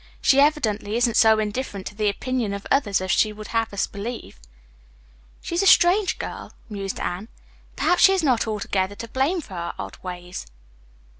"She 0.19 0.39
evidently 0.41 0.95
isn't 0.97 1.15
so 1.15 1.37
indifferent 1.37 1.85
to 1.85 1.93
the 1.95 2.09
opinion 2.09 2.53
of 2.53 2.65
others 2.71 3.01
as 3.01 3.11
she 3.11 3.31
would 3.31 3.49
have 3.49 3.71
us 3.71 3.85
believe." 3.85 4.39
"She 5.41 5.53
is 5.53 5.61
a 5.61 5.67
strange 5.67 6.17
girl," 6.17 6.53
mused 6.71 6.99
Anne. 6.99 7.27
"Perhaps 7.75 8.01
she 8.01 8.13
is 8.13 8.23
not 8.23 8.47
altogether 8.47 8.95
to 8.95 9.07
blame 9.07 9.41
for 9.41 9.53
her 9.53 9.73
odd 9.77 9.97
ways." 10.01 10.47